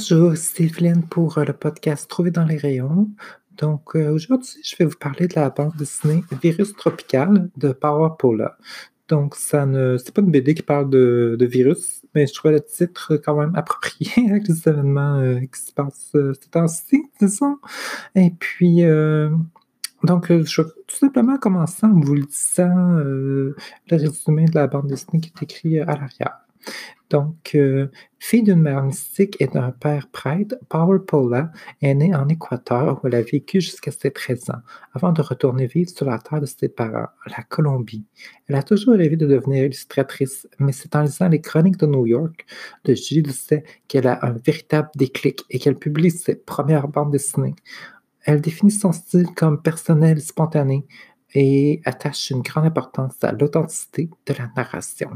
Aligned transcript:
Bonjour, 0.00 0.34
c'est 0.34 0.70
pour 1.10 1.36
euh, 1.36 1.44
le 1.44 1.52
podcast 1.52 2.08
Trouver 2.08 2.30
dans 2.30 2.46
les 2.46 2.56
rayons. 2.56 3.10
Donc 3.58 3.94
euh, 3.94 4.10
aujourd'hui, 4.10 4.56
je 4.64 4.74
vais 4.76 4.86
vous 4.86 4.96
parler 4.96 5.28
de 5.28 5.34
la 5.34 5.50
bande 5.50 5.76
dessinée 5.76 6.24
Virus 6.42 6.72
tropical 6.72 7.50
de 7.58 7.72
Power 7.72 8.08
Paula. 8.18 8.56
Donc 9.08 9.34
ça 9.34 9.66
ne 9.66 9.98
c'est 9.98 10.14
pas 10.14 10.22
une 10.22 10.30
BD 10.30 10.54
qui 10.54 10.62
parle 10.62 10.88
de, 10.88 11.36
virus, 11.38 12.00
mais 12.14 12.26
je 12.26 12.32
trouvais 12.32 12.54
le 12.54 12.62
titre 12.62 13.16
quand 13.22 13.38
même 13.38 13.54
approprié 13.54 14.10
avec 14.30 14.48
les 14.48 14.66
événements 14.66 15.18
euh, 15.18 15.40
qui 15.40 15.60
se 15.60 15.72
passent 15.74 16.12
euh, 16.14 16.32
ces 16.32 16.48
temps-ci, 16.48 17.02
disons. 17.20 17.58
Et 18.14 18.30
puis 18.30 18.80
donc, 20.02 20.32
je 20.32 20.62
vais 20.62 20.68
tout 20.86 20.96
simplement 20.96 21.36
commencer 21.36 21.84
en 21.84 22.00
vous 22.00 22.16
disant 22.24 22.94
le 22.96 23.54
résumé 23.90 24.46
de 24.46 24.54
la 24.54 24.66
bande 24.66 24.86
dessinée 24.86 25.20
qui 25.20 25.28
est 25.28 25.42
écrit 25.42 25.78
à 25.78 25.84
l'arrière. 25.84 26.38
Donc, 27.10 27.56
euh, 27.56 27.88
fille 28.20 28.44
d'une 28.44 28.62
mère 28.62 28.84
mystique 28.84 29.36
et 29.40 29.48
d'un 29.48 29.72
père 29.72 30.08
prêtre, 30.12 30.54
Power 30.68 31.00
Paula 31.04 31.50
est 31.82 31.92
née 31.92 32.14
en 32.14 32.28
Équateur 32.28 33.00
où 33.02 33.08
elle 33.08 33.16
a 33.16 33.22
vécu 33.22 33.60
jusqu'à 33.60 33.90
ses 33.90 34.12
13 34.12 34.50
ans, 34.50 34.60
avant 34.94 35.10
de 35.10 35.20
retourner 35.20 35.66
vivre 35.66 35.90
sur 35.90 36.06
la 36.06 36.18
terre 36.18 36.40
de 36.40 36.46
ses 36.46 36.68
parents, 36.68 37.08
la 37.26 37.42
Colombie. 37.48 38.04
Elle 38.46 38.54
a 38.54 38.62
toujours 38.62 38.94
rêvé 38.94 39.16
de 39.16 39.26
devenir 39.26 39.64
illustratrice, 39.64 40.46
mais 40.60 40.70
c'est 40.70 40.94
en 40.94 41.02
lisant 41.02 41.28
les 41.28 41.40
chroniques 41.40 41.78
de 41.78 41.86
New 41.86 42.06
York 42.06 42.46
de 42.84 42.94
Julie 42.94 43.22
Doucet 43.22 43.64
qu'elle 43.88 44.06
a 44.06 44.24
un 44.24 44.32
véritable 44.32 44.90
déclic 44.94 45.44
et 45.50 45.58
qu'elle 45.58 45.76
publie 45.76 46.12
ses 46.12 46.36
premières 46.36 46.86
bandes 46.86 47.10
dessinées. 47.10 47.56
Elle 48.24 48.40
définit 48.40 48.70
son 48.70 48.92
style 48.92 49.26
comme 49.34 49.60
personnel 49.60 50.20
spontané 50.20 50.86
et 51.34 51.80
attache 51.84 52.30
une 52.30 52.42
grande 52.42 52.66
importance 52.66 53.22
à 53.22 53.32
l'authenticité 53.32 54.10
de 54.26 54.34
la 54.34 54.50
narration. 54.56 55.10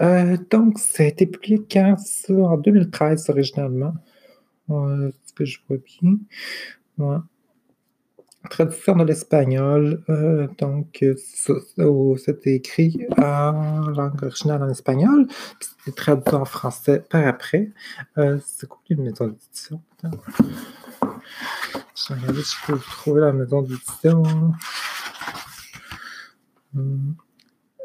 Euh, 0.00 0.36
donc, 0.50 0.78
ça 0.78 1.02
a 1.02 1.06
été 1.06 1.26
publié 1.26 1.62
quand 1.70 1.96
ça? 1.98 2.32
En 2.34 2.56
2013 2.56 3.30
originalement. 3.30 3.94
Euh, 4.70 5.10
ce 5.26 5.32
que 5.32 5.44
je 5.44 5.58
vois 5.68 5.78
bien? 5.78 7.18
Traduction 8.50 8.96
de 8.96 9.04
l'espagnol. 9.04 10.02
Euh, 10.08 10.48
donc, 10.58 11.04
c'était 12.18 12.54
écrit 12.54 13.06
en 13.16 13.90
langue 13.90 14.22
originale 14.22 14.62
en 14.62 14.68
espagnol, 14.68 15.26
puis 15.28 15.68
c'était 15.78 15.96
traduit 15.96 16.34
en 16.34 16.44
français 16.44 17.04
par 17.08 17.26
après. 17.26 17.70
c'est 18.16 18.68
quoi 18.68 18.80
une 18.90 19.04
maison 19.04 19.28
d'édition? 19.28 19.80
Je 21.94 22.14
vais 22.14 22.20
regarder 22.20 22.42
si 22.42 22.56
je 22.60 22.72
peux 22.72 22.78
trouver 22.78 23.20
la 23.20 23.32
maison 23.32 23.62
d'édition. 23.62 24.22
Hmm. 26.74 27.12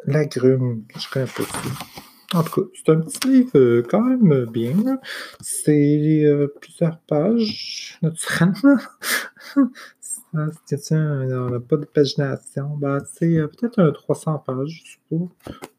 L'agrume, 0.08 0.84
je 0.98 1.10
connais 1.12 1.26
pas 1.26 1.44
ça. 1.44 1.60
En 2.34 2.44
tout 2.44 2.62
cas, 2.62 2.68
c'est 2.74 2.92
un 2.92 3.00
petit 3.02 3.28
livre 3.28 3.52
euh, 3.56 3.84
quand 3.88 4.02
même 4.02 4.46
bien. 4.46 5.00
C'est 5.40 6.24
euh, 6.26 6.48
plusieurs 6.60 7.00
pages, 7.00 7.98
naturellement. 8.02 8.78
Tiens, 10.66 11.22
on 11.32 11.50
n'a 11.50 11.60
pas 11.60 11.78
de 11.78 11.86
pagination. 11.86 12.76
Ben, 12.78 13.00
c'est 13.14 13.38
euh, 13.38 13.48
peut-être 13.48 13.80
un 13.80 13.92
300 13.92 14.44
pages, 14.46 14.84
je 14.84 14.92
suppose. 14.92 15.30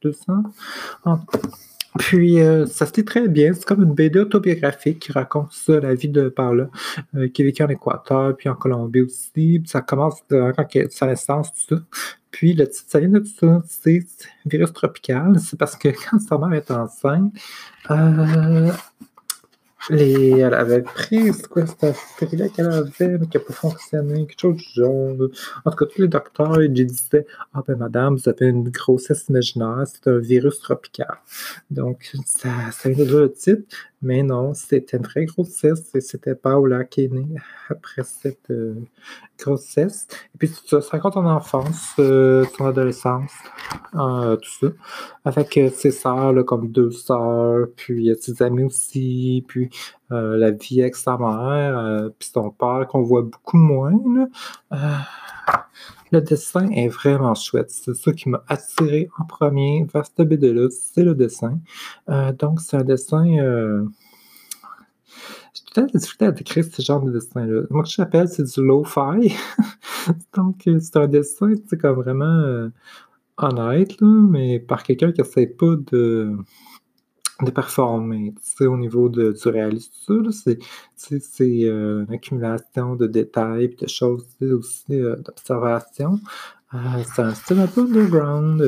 200. 0.03 0.42
En 1.05 1.19
puis, 1.99 2.41
euh, 2.41 2.67
ça 2.67 2.87
se 2.87 2.93
dit 2.93 3.05
très 3.05 3.29
bien. 3.29 3.53
C'est 3.53 3.65
comme 3.65 3.83
une 3.83 3.95
BD 3.95 4.21
autobiographique 4.21 5.01
qui 5.01 5.13
raconte 5.13 5.53
ça, 5.53 5.81
la 5.81 5.95
vie 5.95 6.09
de 6.09 6.29
Paula, 6.29 6.69
euh, 7.15 7.29
qui 7.29 7.43
vécu 7.43 7.63
en 7.63 7.69
Équateur, 7.69 8.37
puis 8.37 8.49
en 8.49 8.55
Colombie 8.55 9.03
aussi. 9.03 9.61
Puis 9.61 9.63
ça 9.67 9.81
commence 9.81 10.21
de, 10.29 10.53
quand 10.57 10.67
sa 10.91 11.07
naissance, 11.07 11.53
tout 11.53 11.77
ça. 11.77 11.83
Puis, 12.31 12.55
le 12.55 12.69
titre, 12.69 12.87
ça 12.89 13.01
vient 13.01 13.09
de 13.09 13.19
tout 13.19 13.33
ça. 13.41 13.63
C'est 13.67 14.01
virus 14.47 14.73
tropical. 14.73 15.39
C'est 15.41 15.59
parce 15.59 15.77
que 15.77 15.89
quand 16.11 16.19
sa 16.21 16.39
mère 16.39 16.53
est 16.53 16.71
enceinte, 16.71 17.33
euh, 17.91 18.71
les, 19.91 20.31
elle 20.39 20.55
avait 20.55 20.83
pris, 20.83 21.31
quoi, 21.51 21.67
cette 21.67 21.84
aspirin 21.84 22.48
qu'elle 22.48 22.67
avait, 22.67 23.19
mais 23.19 23.27
qui 23.27 23.37
n'a 23.37 23.45
pas 23.45 23.53
fonctionné, 23.53 24.27
quelque 24.27 24.41
chose 24.41 24.57
du 24.57 24.65
genre. 24.75 25.17
En 25.65 25.70
tout 25.70 25.77
cas, 25.77 25.87
tous 25.87 26.03
les 26.03 26.09
docteurs, 26.09 26.62
ils 26.62 26.73
disaient 26.73 27.27
Ah, 27.55 27.62
ben, 27.67 27.77
madame, 27.77 28.17
vous 28.17 28.29
avez 28.29 28.47
une 28.47 28.69
grossesse 28.69 29.27
imaginaire, 29.29 29.85
c'est 29.86 30.11
un 30.11 30.19
virus 30.19 30.61
tropical. 30.61 31.19
Donc, 31.70 32.13
ça, 32.27 32.48
ça 32.73 32.91
vient 32.91 33.05
le 33.05 33.33
titre. 33.33 33.77
Mais 34.01 34.23
non, 34.23 34.55
c'était 34.55 34.97
une 34.97 35.03
vraie 35.03 35.25
grossesse 35.25 35.92
et 35.95 36.01
c'était 36.01 36.36
Paola 36.36 36.85
qui 36.85 37.05
est 37.05 37.13
née 37.13 37.35
après 37.69 38.05
cette 38.05 38.48
euh, 38.51 38.75
grossesse. 39.36 40.07
Et 40.35 40.39
puis 40.39 40.48
ça, 40.67 40.81
ça 40.81 40.91
raconte 40.92 41.17
en 41.17 41.27
enfance, 41.27 41.95
euh, 41.98 42.45
son 42.57 42.67
adolescence, 42.67 43.33
euh, 43.97 44.37
tout 44.37 44.51
ça. 44.61 44.67
Avec 45.25 45.58
ses 45.75 45.91
sœurs, 45.91 46.45
comme 46.45 46.70
deux 46.70 46.92
sœurs, 46.92 47.67
puis 47.77 48.14
ses 48.20 48.41
amis 48.41 48.64
aussi, 48.64 49.45
puis 49.48 49.69
la 50.11 50.53
vie 50.53 50.81
avec 50.81 50.97
sa 50.97 51.19
mère, 51.19 52.08
puis 52.19 52.31
son 52.33 52.51
père 52.51 52.87
qu'on 52.89 53.03
voit 53.03 53.23
beaucoup 53.23 53.58
moins. 53.58 53.92
Le 56.11 56.20
dessin 56.20 56.69
est 56.70 56.89
vraiment 56.89 57.35
chouette. 57.35 57.70
C'est 57.70 57.95
ça 57.95 58.13
qui 58.13 58.29
m'a 58.29 58.42
attiré 58.48 59.08
en 59.19 59.24
premier 59.24 59.86
vers 59.92 60.07
cette 60.07 60.29
BD-là, 60.29 60.69
c'est 60.70 61.02
le 61.02 61.14
dessin. 61.14 61.58
donc, 62.39 62.61
c'est 62.61 62.77
un 62.77 62.85
dessin 62.85 63.86
peut-être 65.74 65.92
difficulté 65.96 66.27
à 66.27 66.33
décrire 66.33 66.64
ce 66.64 66.83
genre 66.83 67.02
de 67.02 67.13
dessin-là. 67.13 67.63
Moi, 67.70 67.83
que 67.83 67.89
j'appelle, 67.91 68.29
c'est 68.29 68.45
du 68.45 68.63
lo-fi. 68.63 69.35
Donc, 70.35 70.67
euh, 70.67 70.79
c'est 70.80 70.96
un 70.96 71.07
dessin, 71.07 71.52
c'est 71.69 71.79
comme 71.79 71.96
vraiment 71.96 72.25
euh, 72.25 72.69
honnête, 73.36 74.01
là, 74.01 74.08
mais 74.08 74.58
par 74.58 74.83
quelqu'un 74.83 75.13
qui 75.13 75.20
essaie 75.20 75.46
pas 75.46 75.75
de, 75.92 76.36
de 77.43 77.51
performer, 77.51 78.35
au 78.61 78.77
niveau 78.77 79.09
de, 79.09 79.33
du 79.33 79.49
réalisme, 79.49 79.93
c'est, 80.33 80.59
euh, 81.43 82.05
une 82.07 82.15
accumulation 82.15 82.97
de 82.97 83.07
détails, 83.07 83.77
de 83.81 83.87
choses 83.87 84.27
aussi 84.41 84.99
d'observation. 84.99 86.19
c'est 87.15 87.23
un 87.23 87.35
style 87.35 87.61
un 87.61 87.67
peu 87.67 87.83
underground. 87.83 88.61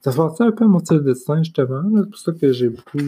ça 0.00 0.12
fait 0.12 0.44
un 0.44 0.52
peu 0.52 0.64
à 0.64 0.68
mon 0.68 0.78
style 0.78 0.98
de 0.98 1.12
dessin, 1.12 1.42
justement. 1.42 1.82
C'est 1.96 2.10
pour 2.10 2.18
ça 2.18 2.32
que 2.32 2.52
j'ai 2.52 2.68
beaucoup 2.68 3.00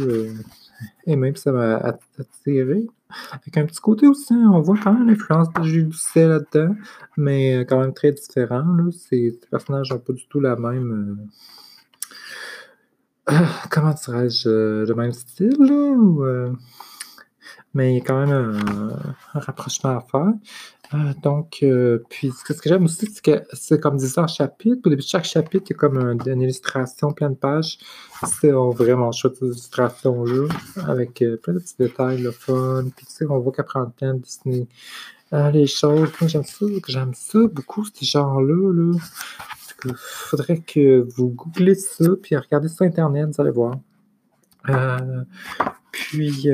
et 1.06 1.16
même 1.16 1.36
ça 1.36 1.52
m'a 1.52 1.76
attiré. 1.76 2.86
Avec 3.32 3.56
un 3.56 3.66
petit 3.66 3.80
côté 3.80 4.06
aussi, 4.06 4.32
on 4.32 4.60
voit 4.60 4.76
quand 4.82 4.92
même 4.92 5.08
l'influence 5.08 5.52
de 5.52 5.62
Jules 5.62 5.88
Doucet 5.88 6.26
là-dedans, 6.26 6.74
mais 7.16 7.56
euh, 7.56 7.64
quand 7.64 7.78
même 7.80 7.94
très 7.94 8.12
différent. 8.12 8.64
Là. 8.64 8.90
Ces 8.90 9.38
personnages 9.50 9.90
n'ont 9.90 9.98
pas 9.98 10.12
du 10.12 10.26
tout 10.26 10.40
la 10.40 10.56
même. 10.56 11.28
Euh, 13.30 13.32
comment 13.70 13.92
dirais-je 13.92 14.48
euh, 14.48 14.86
Le 14.86 14.94
même 14.94 15.12
style, 15.12 15.56
là, 15.58 16.52
mais 17.74 17.92
il 17.92 17.98
y 17.98 18.00
a 18.00 18.04
quand 18.04 18.24
même 18.24 18.60
un 19.34 19.40
rapprochement 19.40 19.98
à 19.98 20.00
faire. 20.00 20.32
Euh, 20.92 21.12
donc, 21.22 21.58
euh, 21.62 22.04
puis 22.08 22.30
ce 22.30 22.44
que, 22.44 22.68
j'aime 22.68 22.84
aussi, 22.84 23.06
c'est 23.10 23.22
que 23.22 23.44
c'est 23.52 23.80
comme 23.80 23.96
10 23.96 24.16
chapitres. 24.28 24.80
Au 24.84 24.90
début 24.90 25.02
de 25.02 25.06
chaque 25.06 25.24
chapitre, 25.24 25.64
il 25.68 25.72
y 25.72 25.74
a 25.74 25.78
comme 25.78 25.98
une 25.98 26.42
illustration, 26.42 27.12
plein 27.12 27.30
de 27.30 27.34
pages. 27.34 27.78
C'est 28.40 28.52
vraiment 28.52 29.10
chouette, 29.10 29.36
ces 29.36 29.46
illustrations-là, 29.46 30.48
avec 30.86 31.20
euh, 31.22 31.36
plein 31.36 31.54
de 31.54 31.58
petits 31.58 31.74
détails, 31.78 32.18
le 32.22 32.30
fun. 32.30 32.84
Puis 32.96 33.06
tu 33.06 33.12
sais, 33.12 33.26
on 33.28 33.38
voit 33.38 33.52
prend 33.52 33.80
le 33.80 33.90
temps 33.98 34.14
dessiner 34.14 34.68
les 35.52 35.66
choses. 35.66 36.10
Moi, 36.20 36.28
j'aime 36.28 36.44
ça, 36.44 36.66
j'aime 36.86 37.14
ça 37.14 37.38
beaucoup, 37.50 37.84
ce 37.84 38.04
genre-là. 38.04 38.72
Là. 38.72 38.98
Il 39.84 39.94
faudrait 39.96 40.60
que 40.60 41.06
vous 41.16 41.28
googlez 41.28 41.74
ça, 41.74 42.10
puis 42.22 42.36
regardez 42.36 42.68
sur 42.68 42.84
Internet, 42.84 43.28
vous 43.34 43.40
allez 43.40 43.50
voir. 43.50 43.76
puis... 45.92 46.48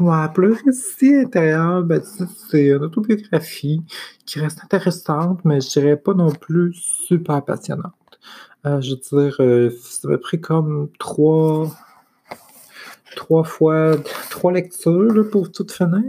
Ouais, 0.00 0.28
pour 0.34 0.42
le 0.42 0.56
récit 0.64 1.14
intérieur, 1.14 1.84
ben, 1.84 2.02
c'est 2.02 2.66
une 2.66 2.82
autobiographie 2.82 3.80
qui 4.24 4.40
reste 4.40 4.64
intéressante, 4.64 5.44
mais 5.44 5.60
je 5.60 5.68
dirais 5.68 5.96
pas 5.96 6.14
non 6.14 6.32
plus 6.32 6.72
super 6.74 7.44
passionnante. 7.44 7.94
Euh, 8.66 8.80
je 8.80 8.90
veux 8.90 8.96
dire, 8.96 9.36
euh, 9.38 9.70
ça 9.80 10.08
m'a 10.08 10.18
pris 10.18 10.40
comme 10.40 10.88
trois, 10.98 11.70
trois 13.14 13.44
fois, 13.44 13.96
trois 14.30 14.52
lectures 14.52 15.28
pour 15.30 15.52
tout 15.52 15.66
finir. 15.70 16.02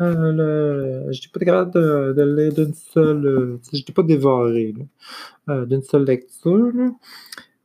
Euh, 0.00 1.10
je 1.10 1.20
n'ai 1.20 1.28
pas 1.32 1.40
capable 1.40 1.72
de, 1.72 2.12
de 2.16 2.22
lire 2.22 2.52
d'une 2.52 2.74
seule, 2.74 3.58
je 3.72 3.78
n'ai 3.78 3.94
pas 3.94 4.02
dévoré 4.02 4.74
d'une 5.48 5.82
seule 5.82 6.04
lecture. 6.04 6.72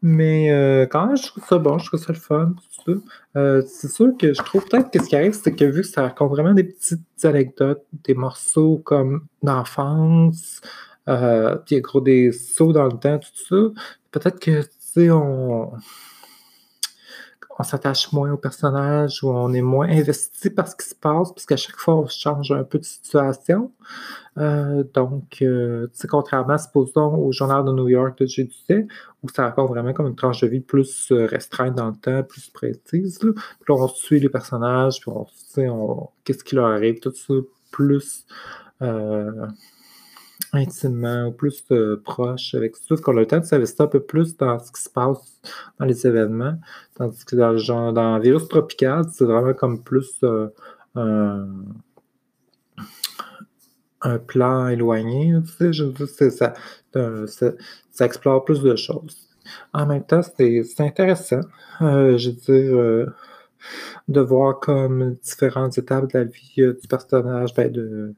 Mais 0.03 0.50
quand 0.91 1.07
même, 1.07 1.18
je 1.18 1.27
trouve 1.27 1.44
ça 1.45 1.57
bon, 1.59 1.77
je 1.77 1.85
trouve 1.88 2.00
ça 2.00 2.13
le 2.13 2.19
fun. 2.19 2.56
Euh, 3.38 3.62
c'est 3.65 3.88
sûr 3.89 4.12
que 4.18 4.33
je 4.33 4.41
trouve 4.41 4.65
peut-être 4.65 4.91
que 4.91 5.01
ce 5.01 5.07
qui 5.07 5.15
arrive, 5.15 5.33
c'est 5.33 5.56
que 5.56 5.65
vu 5.65 5.81
que 5.81 5.88
ça 5.88 6.03
raconte 6.03 6.31
vraiment 6.31 6.53
des 6.53 6.63
petites 6.63 7.01
anecdotes, 7.24 7.83
des 8.03 8.13
morceaux 8.13 8.79
comme 8.79 9.25
d'enfance, 9.44 10.62
euh, 11.07 11.57
gros 11.71 12.01
des 12.01 12.31
sauts 12.31 12.74
dans 12.74 12.85
le 12.85 12.97
temps, 12.97 13.19
tout 13.19 13.29
ça, 13.50 13.81
peut-être 14.12 14.39
que, 14.39 14.62
tu 14.62 14.69
sais, 14.79 15.12
on. 15.12 15.71
On 17.59 17.63
s'attache 17.63 18.12
moins 18.12 18.31
au 18.31 18.38
personnage 18.38 19.24
ou 19.24 19.30
on 19.30 19.53
est 19.53 19.62
moins 19.62 19.89
investi 19.89 20.50
par 20.50 20.68
ce 20.68 20.75
qui 20.75 20.88
se 20.88 20.95
passe, 20.95 21.31
puisqu'à 21.31 21.57
chaque 21.57 21.77
fois, 21.77 21.95
on 21.95 22.07
change 22.07 22.51
un 22.51 22.63
peu 22.63 22.80
de 22.80 22.83
situation. 22.83 23.71
Euh, 24.38 24.83
donc, 24.94 25.42
euh, 25.42 25.88
contrairement, 26.09 26.57
supposons, 26.57 27.15
au 27.15 27.31
Journal 27.31 27.63
de 27.65 27.71
New 27.71 27.89
York 27.89 28.18
de 28.19 28.25
J. 28.25 28.50
où 29.21 29.30
ça 29.30 29.44
raconte 29.44 29.69
vraiment 29.69 29.94
comme 29.94 30.07
une 30.07 30.15
tranche 30.15 30.42
de 30.42 30.48
vie 30.48 30.62
plus 30.62 31.12
euh, 31.12 31.25
restreinte 31.25 31.75
dans 31.75 31.88
le 31.88 31.95
temps, 31.95 32.24
plus 32.24 32.50
précise. 32.50 33.19
Puis 33.19 33.33
là, 33.68 33.75
on 33.75 33.88
suit 33.88 34.19
les 34.19 34.30
personnages, 34.30 35.00
puis 35.01 35.12
on 35.12 35.27
sait 35.27 35.68
qu'est-ce 36.24 36.44
qui 36.44 36.56
leur 36.56 36.68
arrive, 36.68 37.00
tout 37.00 37.13
ça, 37.13 37.33
plus 37.71 38.25
euh, 38.81 39.48
intimement 40.53 41.27
ou 41.27 41.31
plus 41.31 41.63
euh, 41.71 42.01
proche 42.03 42.53
avec 42.55 42.75
ça, 42.75 42.95
qu'on 42.97 43.17
a 43.17 43.21
le 43.21 43.27
temps 43.27 43.39
de 43.39 43.45
s'investir 43.45 43.85
un 43.85 43.88
peu 43.88 44.01
plus 44.01 44.35
dans 44.38 44.59
ce 44.59 44.71
qui 44.71 44.81
se 44.81 44.89
passe 44.89 45.39
dans 45.79 45.85
les 45.85 46.05
événements. 46.05 46.57
Tandis 46.95 47.23
que 47.25 47.35
dans 47.35 47.51
le 47.51 47.57
genre, 47.57 47.93
dans 47.93 48.19
Virus 48.19 48.47
Tropical, 48.47 49.05
c'est 49.11 49.25
vraiment 49.25 49.53
comme 49.53 49.81
plus 49.83 50.19
euh, 50.23 50.49
un, 54.01 54.17
plan 54.27 54.67
éloigné. 54.67 55.33
Tu 55.45 55.51
sais, 55.53 55.73
je 55.73 55.83
veux 55.83 56.05
ça, 56.05 56.29
ça, 56.29 56.53
ça, 57.91 58.05
explore 58.05 58.43
plus 58.43 58.61
de 58.61 58.75
choses. 58.75 59.29
En 59.73 59.85
même 59.85 60.03
temps, 60.03 60.21
c'est 60.21 60.63
intéressant. 60.79 61.41
je 61.79 62.29
veux 62.29 62.35
dire 62.35 63.13
de 64.07 64.21
voir 64.21 64.59
comme 64.59 65.15
différentes 65.23 65.77
étapes 65.77 66.11
de 66.11 66.17
la 66.17 66.23
vie 66.25 66.55
du 66.55 66.88
personnage 66.89 67.53
ben 67.53 67.71
de, 67.71 68.15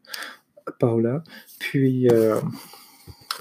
Paula. 0.80 1.24
Puis, 1.60 2.07
euh, 2.10 2.39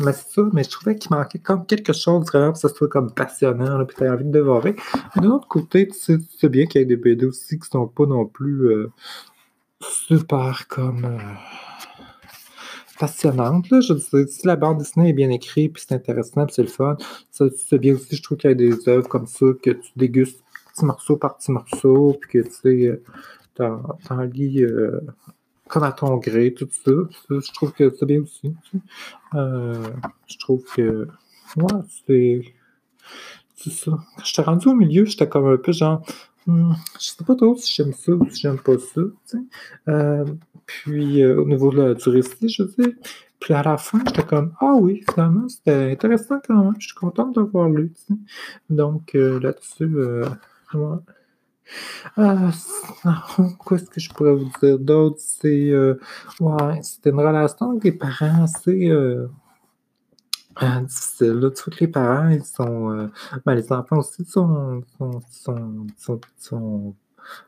mais 0.00 0.12
c'est 0.12 0.28
ça, 0.28 0.42
mais 0.52 0.64
je 0.64 0.70
trouvais 0.70 0.96
qu'il 0.96 1.14
manquait 1.14 1.38
comme 1.38 1.66
quelque 1.66 1.92
chose 1.92 2.26
vraiment 2.26 2.52
que 2.52 2.58
ça 2.58 2.68
soit 2.68 2.88
comme 2.88 3.12
passionnant, 3.12 3.78
là, 3.78 3.84
puis 3.84 3.96
t'as 3.98 4.12
envie 4.12 4.24
de 4.24 4.30
dévorer. 4.30 4.74
D'un 5.16 5.30
autre 5.30 5.48
côté, 5.48 5.88
tu 5.88 6.18
sais, 6.38 6.48
bien 6.48 6.66
qu'il 6.66 6.80
y 6.80 6.84
a 6.84 6.86
des 6.86 6.96
BD 6.96 7.26
aussi 7.26 7.58
qui 7.58 7.68
sont 7.68 7.86
pas 7.86 8.06
non 8.06 8.26
plus 8.26 8.70
euh, 8.70 8.90
super 9.80 10.66
comme 10.68 11.04
euh, 11.04 11.18
passionnantes. 12.98 13.68
Là. 13.70 13.80
Je 13.80 13.96
sais, 13.98 14.26
si 14.26 14.46
la 14.46 14.56
bande 14.56 14.78
dessinée 14.78 15.10
est 15.10 15.14
bien 15.14 15.30
écrite, 15.30 15.74
puis 15.74 15.84
c'est 15.86 15.94
intéressant, 15.94 16.46
puis 16.46 16.54
c'est 16.54 16.62
le 16.62 16.68
fun, 16.68 16.96
c'est 17.30 17.78
bien 17.78 17.94
aussi, 17.94 18.16
je 18.16 18.22
trouve 18.22 18.38
qu'il 18.38 18.50
y 18.50 18.52
a 18.52 18.56
des 18.56 18.88
œuvres 18.88 19.08
comme 19.08 19.26
ça 19.26 19.46
que 19.62 19.70
tu 19.70 19.90
dégustes 19.96 20.42
petit 20.74 20.86
morceau 20.86 21.18
par 21.18 21.36
petit 21.36 21.52
morceau, 21.52 22.16
puis 22.18 22.30
que 22.30 22.48
tu 22.48 22.54
sais, 22.62 23.02
t'en 23.54 24.22
lis 24.32 24.64
comme 25.72 25.84
à 25.84 25.92
ton 25.92 26.18
gré, 26.18 26.52
tout 26.52 26.68
ça. 26.70 26.92
je 27.30 27.52
trouve 27.54 27.72
que 27.72 27.90
c'est 27.98 28.04
bien 28.04 28.20
aussi. 28.20 28.54
Euh, 29.34 29.88
je 30.26 30.36
trouve 30.36 30.62
que. 30.76 31.08
Ouais, 31.56 31.80
c'est. 32.06 32.42
C'est 33.54 33.70
ça. 33.70 33.92
Quand 33.92 34.24
j'étais 34.24 34.42
rendu 34.42 34.68
au 34.68 34.74
milieu, 34.74 35.06
j'étais 35.06 35.26
comme 35.26 35.46
un 35.46 35.56
peu 35.56 35.72
genre. 35.72 36.04
Hmm, 36.46 36.72
je 37.00 37.06
sais 37.06 37.24
pas 37.24 37.34
trop 37.34 37.56
si 37.56 37.72
j'aime 37.74 37.94
ça 37.94 38.12
ou 38.12 38.28
si 38.28 38.42
j'aime 38.42 38.58
pas 38.58 38.76
ça. 38.76 39.00
Euh, 39.88 40.26
puis 40.66 41.22
euh, 41.22 41.40
au 41.40 41.46
niveau 41.46 41.70
du 41.70 42.08
récit, 42.10 42.50
je 42.50 42.66
sais. 42.66 42.94
Puis 43.40 43.54
à 43.54 43.62
la 43.62 43.78
fin, 43.78 44.00
j'étais 44.06 44.24
comme 44.24 44.52
Ah 44.60 44.74
oui, 44.74 45.02
finalement, 45.10 45.48
c'était 45.48 45.92
intéressant 45.92 46.38
quand 46.46 46.64
même. 46.64 46.74
Je 46.78 46.88
suis 46.88 46.94
contente 46.94 47.34
d'avoir 47.34 47.70
lu. 47.70 47.94
Donc 48.68 49.14
là-dessus, 49.14 49.96
ouais. 50.74 50.98
Ah, 52.16 52.50
qu'est-ce 53.68 53.84
que 53.84 54.00
je 54.00 54.10
pourrais 54.10 54.34
vous 54.34 54.50
dire 54.62 54.78
d'autre? 54.78 55.16
C'est, 55.18 55.70
euh, 55.70 55.98
ouais, 56.40 56.82
c'était 56.82 57.10
une 57.10 57.20
relation 57.20 57.70
avec 57.70 57.82
des 57.82 57.92
parents 57.92 58.44
assez 58.44 58.90
euh, 58.90 59.28
euh, 60.62 60.80
difficile. 60.80 61.32
Là. 61.32 61.50
Tous 61.50 61.80
les 61.80 61.88
parents, 61.88 62.28
ils 62.28 62.44
sont. 62.44 63.10
ben, 63.46 63.54
les 63.54 63.72
enfants 63.72 63.98
aussi 63.98 64.24
sont, 64.24 64.82
sont, 64.98 65.20
sont, 65.30 66.20
sont, 66.38 66.94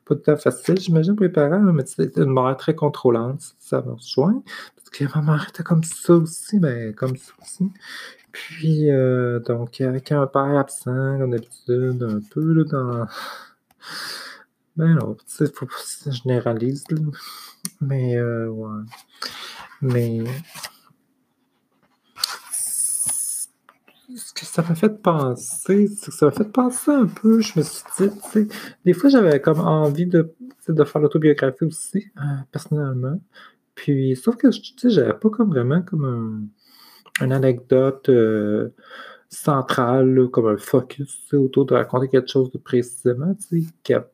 pas 0.07 0.15
tout 0.15 0.31
à 0.31 0.37
fait 0.37 0.51
faciles, 0.51 0.81
j'imagine, 0.81 1.17
pour 1.17 1.25
les 1.25 1.33
parents, 1.33 1.61
mais 1.61 1.85
c'est 1.87 2.17
une 2.17 2.33
mère 2.33 2.57
très 2.57 2.75
contrôlante, 2.75 3.55
ça 3.59 3.83
me 3.83 3.93
rejoint. 3.93 4.43
Parce 4.77 4.91
que 4.91 5.05
ma 5.19 5.23
mère 5.23 5.47
était 5.49 5.65
comme 5.65 5.85
ça 5.85 6.15
aussi, 6.15 6.59
mais 6.61 6.87
ben, 6.87 6.95
comme 6.95 7.17
ça 7.17 7.33
aussi. 7.43 7.71
Puis, 8.33 8.89
donc, 9.47 9.81
avec 9.81 10.11
un 10.13 10.27
père 10.27 10.59
absent, 10.59 11.19
comme 11.19 11.31
d'habitude, 11.33 12.03
un 12.03 12.21
peu 12.33 12.53
là, 12.53 12.65
dans 12.65 13.07
ben 14.77 14.95
non, 14.95 15.15
pas 15.15 15.67
que 15.67 15.73
ça 15.85 16.11
généralise. 16.11 16.85
Mais, 17.81 18.17
euh, 18.17 18.49
ouais. 18.49 18.83
Mais. 19.81 20.25
Ce 24.17 24.33
que 24.33 24.45
ça 24.45 24.63
m'a 24.63 24.75
fait 24.75 25.03
penser, 25.03 25.89
c'est 25.89 26.11
que 26.11 26.17
ça 26.17 26.27
m'a 26.27 26.33
fait 26.33 26.51
penser 26.53 26.91
un 26.91 27.07
peu, 27.07 27.41
je 27.41 27.59
me 27.59 27.65
suis 27.65 27.83
dit, 27.99 28.11
tu 28.11 28.31
sais, 28.31 28.49
des 28.85 28.93
fois 28.93 29.11
j'avais 29.11 29.41
comme 29.41 29.59
envie 29.59 30.07
de, 30.07 30.33
de 30.69 30.85
faire 30.85 31.03
l'autobiographie 31.03 31.65
aussi, 31.65 32.13
euh, 32.19 32.23
personnellement. 32.53 33.21
Puis, 33.75 34.15
sauf 34.15 34.37
que, 34.37 34.49
tu 34.49 34.73
sais, 34.77 34.91
j'avais 34.91 35.15
pas 35.15 35.31
comme 35.31 35.51
vraiment 35.51 35.83
comme 35.83 36.05
un, 36.05 37.25
une 37.25 37.33
anecdote. 37.33 38.09
Euh, 38.09 38.71
centrale, 39.29 40.29
comme 40.31 40.49
un 40.49 40.57
focus 40.57 41.33
autour 41.33 41.67
de 41.67 41.75
raconter 41.75 42.09
quelque 42.09 42.31
chose 42.31 42.51
de 42.53 42.59
précisément, 42.59 43.35
tu 43.35 43.63
sais, 43.63 43.67
qui 43.83 43.95
a 43.95 44.07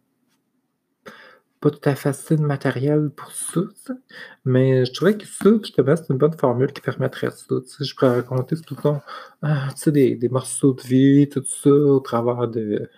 pas 1.60 1.70
tout 1.70 1.88
à 1.88 1.94
fait 1.94 2.08
assez 2.08 2.36
de 2.36 2.42
matériel 2.42 3.10
pour 3.10 3.30
ça, 3.32 3.60
mais 4.46 4.86
je 4.86 4.92
trouvais 4.94 5.16
que 5.16 5.26
ça, 5.26 5.50
justement, 5.62 5.94
c'est 5.94 6.08
une 6.08 6.18
bonne 6.18 6.36
formule 6.38 6.72
qui 6.72 6.80
permettrait 6.80 7.30
ça. 7.30 7.56
Je 7.80 7.94
pourrais 7.94 8.14
raconter 8.16 8.56
tout 8.56 8.76
le 8.76 8.82
temps 8.82 9.02
ah, 9.42 9.68
des, 9.86 10.16
des, 10.16 10.28
morceaux 10.30 10.72
de 10.72 10.80
vie, 10.80 11.28
tout 11.28 11.44
ça, 11.44 11.70
au 11.70 12.00
travers 12.00 12.48
de 12.48 12.88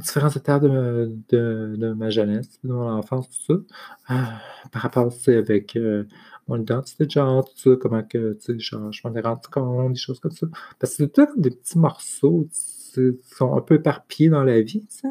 différents 0.00 0.30
étapes 0.30 0.62
de, 0.62 1.16
de, 1.28 1.92
ma 1.94 2.10
jeunesse, 2.10 2.58
de 2.64 2.72
mon 2.72 2.90
enfance, 2.90 3.28
tout 3.28 3.54
ça, 3.54 3.60
ah, 4.08 4.40
par 4.72 4.82
rapport 4.82 5.06
aussi 5.06 5.30
avec 5.30 5.76
euh, 5.76 6.04
mon 6.48 6.60
identité 6.60 7.06
de 7.06 7.10
genre, 7.10 7.44
tout 7.44 7.56
ça, 7.56 7.70
comment 7.80 8.02
que, 8.02 8.34
tu 8.34 8.58
sais, 8.58 8.58
je 8.58 8.76
m'en 8.76 9.14
ai 9.14 9.20
rendu 9.20 9.48
compte, 9.50 9.92
des 9.92 9.98
choses 9.98 10.20
comme 10.20 10.32
ça. 10.32 10.46
Parce 10.78 10.96
que 10.96 11.04
c'est 11.04 11.12
tout 11.12 11.28
des 11.36 11.50
petits 11.50 11.78
morceaux 11.78 12.48
qui 12.50 13.12
sont 13.36 13.56
un 13.56 13.60
peu 13.60 13.76
éparpillés 13.76 14.30
dans 14.30 14.44
la 14.44 14.60
vie, 14.60 14.86
tu. 14.86 15.08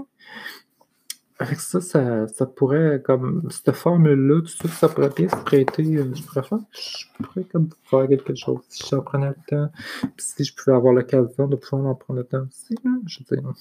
Avec 1.42 1.62
ça, 1.62 1.80
ça, 1.80 2.28
ça, 2.28 2.46
pourrait, 2.46 3.02
comme, 3.02 3.48
cette 3.50 3.72
formule-là, 3.74 4.42
tout 4.42 4.48
ça, 4.48 4.68
ça 4.68 4.90
pourrait 4.90 5.10
bien 5.16 5.30
se 5.30 5.38
prêter, 5.38 5.96
euh, 5.96 6.14
je 6.14 6.22
pourrais 6.24 6.44
faire, 6.44 6.60
je 6.74 7.24
pourrais 7.24 7.46
comme 7.46 7.70
faire 7.86 8.10
quelque 8.10 8.36
chose, 8.36 8.60
si 8.68 8.84
j'en 8.90 9.02
prenais 9.02 9.30
le 9.30 9.36
temps, 9.48 9.72
puis 10.02 10.12
si 10.18 10.44
je 10.44 10.54
pouvais 10.54 10.76
avoir 10.76 10.94
l'occasion 10.94 11.48
de 11.48 11.56
pouvoir 11.56 11.86
en 11.86 11.96
prendre 11.96 12.20
le 12.20 12.26
temps 12.26 12.42
aussi, 12.46 12.76
je 13.06 13.20
veux 13.20 13.38
dire, 13.38 13.54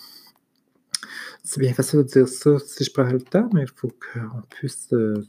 c'est 1.43 1.60
bien 1.60 1.72
facile 1.72 2.00
de 2.00 2.05
dire 2.05 2.28
ça 2.28 2.58
si 2.58 2.84
je 2.84 2.93
prends 2.93 3.05
le 3.05 3.20
temps, 3.20 3.49
mais 3.52 3.62
il 3.62 3.69
faut 3.75 3.88
qu'on 3.88 4.43
puisse 4.49 4.88
euh, 4.93 5.25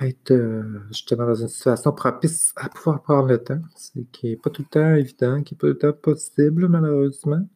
être 0.00 0.30
euh, 0.30 0.80
justement 0.88 1.26
dans 1.26 1.34
une 1.34 1.48
situation 1.48 1.92
propice 1.92 2.52
à 2.56 2.68
pouvoir 2.68 3.02
prendre 3.02 3.28
le 3.28 3.38
temps, 3.38 3.60
c'est 3.74 4.04
qui 4.12 4.30
n'est 4.30 4.36
pas 4.36 4.50
tout 4.50 4.62
le 4.62 4.68
temps 4.68 4.94
évident, 4.94 5.42
qui 5.42 5.54
n'est 5.54 5.58
pas 5.58 5.66
tout 5.68 5.72
le 5.72 5.78
temps 5.78 5.92
possible, 5.92 6.68
malheureusement. 6.68 7.46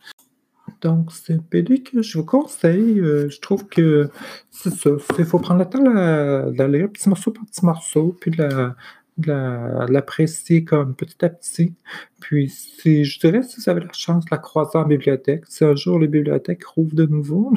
Donc, 0.81 1.12
c'est 1.12 1.34
un 1.34 1.38
PD 1.38 1.82
que 1.82 2.02
je 2.02 2.19
vous 2.19 2.25
conseille. 2.25 3.01
Euh, 3.01 3.29
je 3.29 3.41
trouve 3.41 3.67
que 3.67 4.08
c'est 4.51 4.74
ça. 4.74 4.91
Il 5.19 5.24
faut 5.24 5.39
prendre 5.39 5.60
le 5.60 5.69
temps 5.69 6.53
d'aller 6.53 6.89
petit 6.89 7.08
morceau 7.08 7.31
par 7.31 7.44
petit 7.44 7.65
morceau, 7.65 8.17
puis 8.20 8.31
de 8.31 8.72
l'apprécier 9.19 10.65
comme 10.65 10.95
petit 10.95 11.25
à 11.25 11.29
petit. 11.29 11.75
Puis, 12.21 12.49
si, 12.49 13.05
je 13.05 13.21
dirais, 13.21 13.43
si 13.43 13.61
vous 13.61 13.69
avez 13.71 13.81
la 13.81 13.93
chance 13.93 14.25
de 14.25 14.31
la 14.31 14.39
croiser 14.39 14.79
en 14.79 14.87
bibliothèque, 14.87 15.45
si 15.49 15.65
un 15.65 15.77
jour 15.77 15.99
les 15.99 16.09
bibliothèques 16.09 16.65
rouvrent 16.65 16.95
de 16.95 17.07
nouveau, 17.07 17.53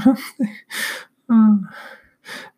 ah, 1.29 1.57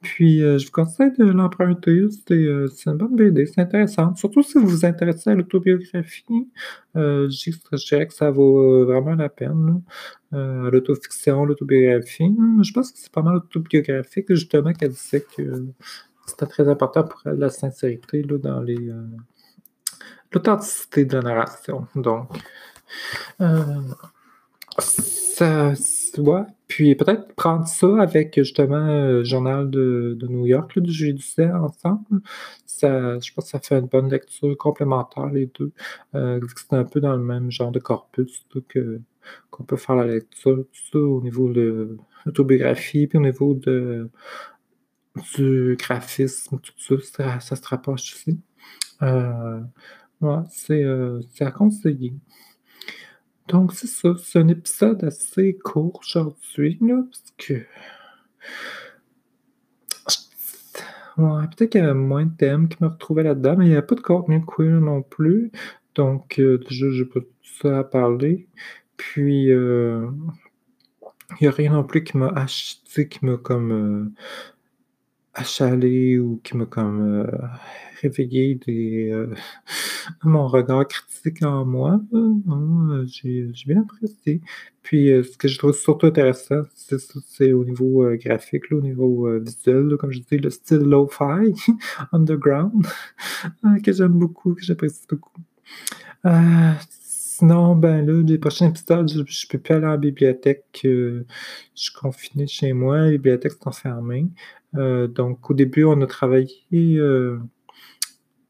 puis, 0.02 0.42
euh, 0.42 0.58
je 0.58 0.66
vous 0.66 0.72
conseille 0.72 1.12
de 1.18 1.26
l'emprunter. 1.26 2.06
Euh, 2.32 2.68
c'est 2.68 2.90
une 2.90 2.98
bonne 2.98 3.16
BD, 3.16 3.46
c'est 3.46 3.62
intéressant. 3.62 4.16
Surtout 4.16 4.42
si 4.44 4.58
vous 4.58 4.68
vous 4.68 4.86
intéressez 4.86 5.30
à 5.30 5.36
l'autobiographie, 5.36 6.50
euh, 6.96 7.30
je 7.30 7.86
dirais 7.88 8.08
que 8.08 8.14
ça 8.14 8.32
vaut 8.32 8.86
vraiment 8.86 9.16
la 9.16 9.30
peine. 9.30 9.82
à 10.32 10.70
l'autofiction, 10.72 11.46
l'autobiographie. 11.46 12.34
Je 12.62 12.72
pense 12.74 12.92
que 12.92 13.00
c'est 13.00 13.12
pas 13.12 13.22
mal 13.22 13.38
autobiographique, 13.38 14.28
justement, 14.30 14.74
qu'elle 14.74 14.92
disait 14.92 15.26
que 15.36 15.66
c'était 16.28 16.46
très 16.46 16.68
important 16.68 17.04
pour 17.04 17.22
elle, 17.26 17.38
la 17.38 17.50
sincérité 17.50 18.22
là, 18.22 18.38
dans 18.38 18.62
les. 18.62 18.92
l'authenticité 20.32 21.06
de 21.06 21.16
la 21.16 21.22
narration. 21.22 21.88
Donc, 21.96 22.30
ça, 24.80 25.74
ouais. 26.18 26.42
Puis 26.68 26.96
peut-être 26.96 27.34
prendre 27.36 27.68
ça 27.68 28.02
avec 28.02 28.36
justement 28.36 28.86
le 28.86 29.24
journal 29.24 29.70
de, 29.70 30.18
New 30.30 30.46
York, 30.46 30.76
là, 30.76 30.82
du 30.82 31.14
du 31.14 31.24
ensemble. 31.54 32.22
Ça, 32.66 33.20
je 33.20 33.34
pense 33.34 33.46
que 33.46 33.52
ça 33.52 33.60
fait 33.60 33.80
une 33.80 33.88
bonne 33.88 34.10
lecture 34.10 34.56
complémentaire, 34.58 35.28
les 35.28 35.50
deux. 35.58 35.72
Euh, 36.16 36.40
c'est 36.56 36.74
un 36.76 36.84
peu 36.84 37.00
dans 37.00 37.14
le 37.16 37.24
même 37.24 37.52
genre 37.52 37.72
de 37.72 37.80
corpus 37.80 38.46
que, 38.68 39.02
qu'on 39.50 39.64
peut 39.64 39.78
faire 39.78 39.96
la 39.96 40.06
lecture, 40.06 40.58
tout 40.58 40.92
ça 40.92 41.00
au 41.00 41.22
niveau 41.22 41.52
de 41.52 41.98
l'autobiographie, 42.26 43.08
puis 43.08 43.18
au 43.18 43.22
niveau 43.22 43.54
de, 43.54 44.10
du 45.36 45.78
graphisme, 45.80 46.60
tout 46.60 47.00
ça, 47.02 47.40
ça, 47.40 47.56
se 47.56 47.68
rapproche 47.68 48.14
aussi. 48.14 48.40
Euh, 49.02 49.62
ouais, 50.22 50.44
c'est, 50.50 50.84
euh, 50.84 51.22
c'est 51.34 51.46
à 51.46 51.52
conseiller. 51.52 52.14
Donc 53.48 53.74
c'est 53.74 53.88
ça, 53.88 54.10
c'est 54.22 54.40
un 54.40 54.48
épisode 54.50 55.04
assez 55.04 55.58
court 55.58 56.02
aujourd'hui, 56.04 56.78
parce 56.82 57.34
que 57.38 57.66
ouais, 61.18 61.48
peut-être 61.56 61.72
qu'il 61.72 61.82
y 61.82 61.84
avait 61.84 61.94
moins 61.94 62.26
de 62.26 62.36
thèmes 62.36 62.68
qui 62.68 62.78
me 62.84 62.90
retrouvaient 62.90 63.24
là-dedans, 63.24 63.56
mais 63.58 63.66
il 63.66 63.70
n'y 63.72 63.76
a 63.76 63.82
pas 63.82 63.96
de 63.96 64.02
contenu 64.02 64.44
queer 64.46 64.82
non 64.82 65.02
plus. 65.02 65.52
Donc, 65.96 66.40
euh, 66.40 66.60
déjà, 66.70 66.90
j'ai 66.92 67.06
pas 67.06 67.22
tout 67.22 67.28
ça 67.62 67.80
à 67.80 67.84
parler. 67.84 68.48
Puis, 68.98 69.52
euh, 69.52 70.10
il 71.32 71.44
n'y 71.44 71.48
a 71.48 71.52
rien 71.52 71.74
non 71.74 71.84
plus 71.84 72.04
qui 72.04 72.18
m'a 72.18 72.30
acheté, 72.30 73.08
qui 73.08 73.26
m'a 73.26 73.38
comme 73.38 74.14
achalé 75.38 76.20
ou 76.20 76.42
qui 76.44 76.58
m'a 76.58 76.66
comme 76.66 77.22
euh, 77.22 77.38
réveillé 78.02 78.56
des, 78.56 79.10
euh, 79.12 79.34
mon 80.24 80.48
regard 80.48 80.88
critique 80.88 81.44
en 81.44 81.66
moi. 81.66 82.02
Non, 82.12 83.06
j'ai 83.06 83.50
bien 83.66 83.82
apprécié. 83.82 84.42
Puis 84.84 85.08
ce 85.08 85.38
que 85.38 85.48
je 85.48 85.58
trouve 85.58 85.74
surtout 85.74 86.08
intéressant, 86.08 86.64
c'est 86.74 87.52
au 87.54 87.66
niveau 87.66 88.10
graphique, 88.16 88.70
là, 88.70 88.78
au 88.78 88.82
niveau 88.82 89.40
visuel, 89.40 89.98
comme 90.00 90.12
je 90.12 90.20
dis, 90.20 90.38
le 90.38 90.50
style 90.50 90.78
lo-fi, 90.78 91.54
underground, 92.14 92.86
que 93.84 93.92
j'aime 93.92 94.14
beaucoup, 94.14 94.54
que 94.54 94.64
j'apprécie 94.64 95.06
beaucoup. 95.10 95.42
Sinon, 97.40 97.76
ben 97.76 98.04
là, 98.04 98.24
les 98.24 98.40
prochains 98.40 98.70
épisodes, 98.70 99.08
je, 99.12 99.22
je 99.28 99.48
peux 99.48 99.60
plus 99.60 99.76
aller 99.76 99.86
à 99.86 99.90
la 99.92 99.98
bibliothèque. 99.98 100.66
je 100.84 101.24
suis 101.76 101.94
confiné 101.94 102.48
chez 102.48 102.74
moi, 102.74 103.02
les 103.02 103.20
bibliothèques 103.20 103.54
sont 103.64 103.72
fermées. 103.72 104.26
Euh, 104.76 105.08
donc, 105.08 105.48
au 105.52 105.54
début, 105.54 105.84
on 105.86 106.02
a 106.02 106.08
travaillé. 106.08 106.58
Euh, 106.74 107.40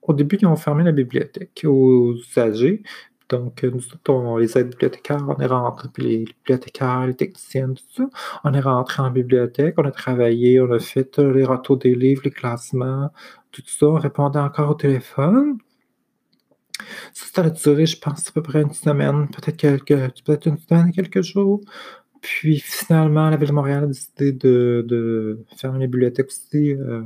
au 0.03 0.13
début, 0.13 0.37
ils 0.41 0.45
ont 0.47 0.55
fermé 0.55 0.85
la 0.85 0.93
bibliothèque 0.93 1.65
aux 1.65 2.15
usagers. 2.15 2.81
Donc, 3.27 3.63
nous 3.63 3.81
autres, 3.93 4.39
les 4.39 4.57
aides 4.57 4.69
bibliothécaires, 4.69 5.25
on 5.27 5.35
est 5.41 5.47
rentrés, 5.47 5.89
puis 5.93 6.03
les 6.03 6.17
bibliothécaires, 6.19 7.07
les 7.07 7.15
techniciens, 7.15 7.73
tout 7.73 7.83
ça, 7.93 8.09
on 8.45 8.53
est 8.53 8.61
rentrés 8.61 9.03
en 9.03 9.11
bibliothèque, 9.11 9.75
on 9.77 9.83
a 9.83 9.91
travaillé, 9.91 10.61
on 10.61 10.71
a 10.71 10.79
fait 10.79 11.19
euh, 11.19 11.33
les 11.33 11.43
retours 11.43 11.77
des 11.77 11.93
livres, 11.93 12.21
les 12.23 12.31
classements, 12.31 13.11
tout 13.51 13.63
ça, 13.65 13.87
on 13.87 13.95
répondait 13.95 14.39
encore 14.39 14.69
au 14.71 14.75
téléphone. 14.75 15.57
Ça, 17.13 17.43
a 17.43 17.49
duré, 17.49 17.85
je 17.85 17.99
pense, 17.99 18.27
à 18.27 18.31
peu 18.31 18.41
près 18.41 18.61
une 18.61 18.73
semaine, 18.73 19.27
peut-être 19.29 19.57
quelques, 19.57 20.23
peut-être 20.23 20.47
une 20.47 20.57
semaine, 20.57 20.91
quelques 20.91 21.21
jours. 21.21 21.61
Puis 22.21 22.59
finalement, 22.59 23.29
la 23.29 23.37
Ville 23.37 23.49
de 23.49 23.53
Montréal 23.53 23.83
a 23.85 23.87
décidé 23.87 24.31
de, 24.31 25.43
fermer 25.57 25.79
les 25.79 25.87
bibliothèques 25.87 26.27
aussi 26.27 26.73
euh, 26.73 27.03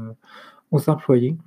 aux 0.71 0.89
employés. 0.89 1.37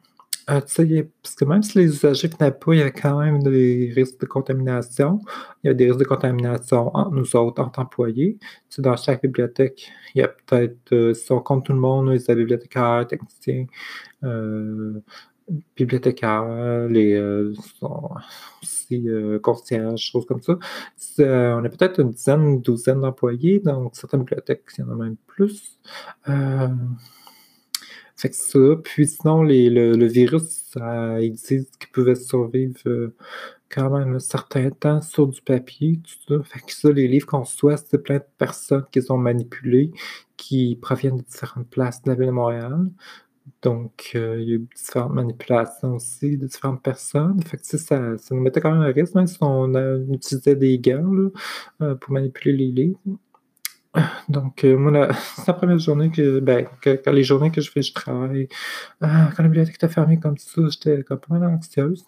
Euh, 0.51 0.61
parce 0.61 1.35
que 1.37 1.45
même 1.47 1.63
si 1.63 1.79
les 1.79 1.87
usagers 1.87 2.29
venaient 2.29 2.53
pas, 2.53 2.75
il 2.75 2.79
y 2.79 2.81
avait 2.83 2.93
quand 2.93 3.19
même 3.19 3.43
des 3.43 3.91
risques 3.95 4.21
de 4.21 4.27
contamination. 4.27 5.21
Il 5.63 5.69
y 5.69 5.71
a 5.71 5.75
des 5.75 5.87
risques 5.87 6.01
de 6.01 6.05
contamination 6.05 6.95
entre 6.95 7.13
nous 7.13 7.37
autres, 7.37 7.63
entre 7.63 7.81
employés. 7.81 8.39
Dans 8.79 8.97
chaque 8.97 9.23
bibliothèque, 9.23 9.91
il 10.15 10.21
y 10.21 10.23
a 10.23 10.29
peut-être, 10.29 10.93
euh, 10.93 11.15
si 11.15 11.33
on 11.33 11.41
compte 11.41 11.65
tout 11.67 11.73
le 11.73 11.79
monde, 11.79 12.11
des 12.15 12.35
bibliothécaires, 12.35 13.07
techniciens, 13.09 13.67
bibliothécaires, 15.77 16.89
les 16.89 17.15
euh, 17.15 17.53
aussi 18.63 19.09
euh, 19.09 19.39
concierges, 19.39 20.01
choses 20.01 20.27
comme 20.27 20.43
ça. 20.43 20.59
Euh, 21.21 21.55
on 21.55 21.65
a 21.65 21.69
peut-être 21.69 22.01
une 22.01 22.11
dizaine, 22.11 22.43
une 22.43 22.61
douzaine 22.61 23.01
d'employés, 23.01 23.61
donc 23.61 23.95
certaines 23.95 24.21
bibliothèques, 24.21 24.65
il 24.79 24.81
y 24.81 24.85
en 24.85 24.93
a 24.93 24.97
même 24.97 25.17
plus. 25.27 25.79
Euh, 26.29 26.69
fait 28.17 28.31
que 28.31 28.37
ça. 28.37 28.59
Puis 28.83 29.07
sinon, 29.09 29.43
les, 29.43 29.69
le, 29.71 30.07
virus, 30.07 30.75
ils 30.77 31.33
disent 31.33 31.71
qu'il 31.79 31.91
pouvait 31.93 32.15
survivre 32.15 33.13
quand 33.69 33.91
même 33.91 34.15
un 34.15 34.21
certain 34.21 34.71
temps 34.71 35.03
sur 35.03 35.27
du 35.27 35.43
papier, 35.43 35.99
tout 35.99 36.39
ça. 36.39 36.45
Fait 36.45 36.61
que 36.61 36.73
ça, 36.73 36.91
les 36.93 37.09
livres 37.09 37.27
qu'on 37.27 37.45
soit, 37.45 37.77
c'est 37.77 37.99
plein 37.99 38.19
de 38.19 38.25
personnes 38.39 38.85
qui 38.93 39.03
sont 39.03 39.19
manipulées, 39.19 39.91
qui 40.37 40.79
proviennent 40.81 41.17
de 41.17 41.23
différentes 41.23 41.69
places 41.69 42.03
de 42.03 42.11
la 42.11 42.17
ville 42.17 42.27
de 42.27 42.33
Montréal. 42.33 42.89
Donc, 43.63 44.13
euh, 44.15 44.41
il 44.41 44.49
y 44.49 44.53
a 44.53 44.55
eu 44.57 44.69
différentes 44.75 45.13
manipulations 45.13 45.95
aussi 45.95 46.37
de 46.39 46.47
différentes 46.47 46.83
personnes. 46.83 47.43
Fait 47.43 47.63
ça, 47.63 47.79
ça 48.19 48.35
nous 48.35 48.41
mettait 48.41 48.61
quand 48.61 48.73
même 48.73 48.81
un 48.83 48.93
risque, 48.93 49.15
même 49.15 49.27
si 49.27 49.39
on 49.41 49.73
utilisait 50.13 50.57
des 50.57 50.79
gants 50.79 51.31
euh, 51.83 51.95
pour 51.95 52.13
manipuler 52.13 52.57
les 52.57 52.73
livres. 52.73 53.01
Donc, 54.29 54.65
euh, 54.65 54.77
moi, 54.77 55.09
c'est 55.37 55.47
la 55.47 55.55
première 55.55 55.79
journée 55.79 56.11
que, 56.11 56.41
ben, 56.41 56.67
les 57.07 57.23
journées 57.23 57.51
que 57.51 57.61
je 57.61 57.71
fais, 57.71 57.83
je 57.83 57.93
travaille. 57.93 58.49
quand 59.01 59.39
la 59.39 59.45
bibliothèque 59.45 59.77
était 59.77 59.89
fermée 59.89 60.19
comme 60.19 60.39
ça, 60.39 60.63
j'étais 60.71 61.03
comme 61.03 61.21
pas 61.21 61.35
anxieuse. 61.37 62.05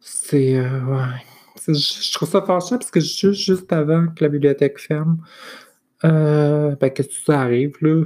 c'est. 0.00 0.54
Je, 1.66 2.12
trouve 2.14 2.28
ça 2.30 2.40
fâchant 2.40 2.78
parce 2.78 2.90
que 2.90 3.00
juste 3.00 3.72
avant 3.72 4.06
que 4.08 4.24
la 4.24 4.30
bibliothèque 4.30 4.78
ferme, 4.78 5.18
euh, 6.04 6.76
ben, 6.76 6.90
qu'est-ce 6.90 7.08
que 7.08 7.24
ça 7.26 7.40
arrive, 7.40 7.76
là? 7.80 8.04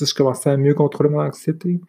je 0.00 0.14
commençais 0.14 0.50
à 0.50 0.56
mieux 0.56 0.74
contrôler 0.74 1.10
mon 1.10 1.20
anxiété. 1.20 1.80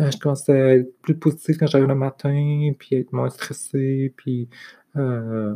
Euh, 0.00 0.10
je 0.10 0.18
commençais 0.18 0.52
à 0.52 0.74
être 0.76 1.00
plus 1.02 1.16
positif 1.16 1.58
quand 1.58 1.66
j'arrive 1.66 1.88
le 1.88 1.94
matin, 1.94 2.72
puis 2.78 2.96
être 2.96 3.12
moins 3.12 3.30
stressé, 3.30 4.12
puis... 4.16 4.48
Euh, 4.96 5.54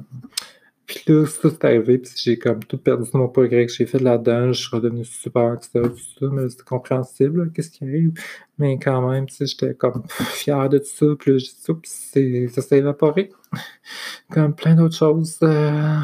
puis 0.87 1.05
là, 1.07 1.25
ça, 1.25 1.49
c'est 1.49 1.65
arrivé, 1.65 1.99
puis 1.99 2.11
j'ai 2.17 2.37
comme 2.37 2.65
tout 2.65 2.77
perdu 2.77 3.09
mon 3.15 3.29
progrès 3.29 3.65
que 3.65 3.73
j'ai 3.73 3.87
fait 3.87 4.01
là-dedans. 4.01 4.53
Je 4.53 4.61
suis 4.61 4.75
redevenu 4.75 5.05
super 5.05 5.43
anxieux, 5.43 5.83
tout 5.83 5.97
ça, 6.19 6.27
mais 6.33 6.49
c'est 6.49 6.65
compréhensible, 6.65 7.53
qu'est-ce 7.53 7.71
qui 7.71 7.85
arrive. 7.85 8.13
Mais 8.59 8.77
quand 8.77 9.09
même, 9.09 9.27
tu 9.27 9.37
sais, 9.37 9.47
j'étais 9.47 9.73
comme 9.75 10.03
fier 10.09 10.69
de 10.69 10.79
tout 10.79 10.85
ça, 10.87 11.07
puis 11.17 11.31
là, 11.31 11.39
j'ai 11.39 11.47
ça, 11.57 11.75
puis 11.75 12.49
ça 12.49 12.61
s'est 12.61 12.79
évaporé. 12.79 13.31
comme 14.33 14.53
plein 14.53 14.75
d'autres 14.75 14.97
choses. 14.97 15.39
Euh, 15.45 16.01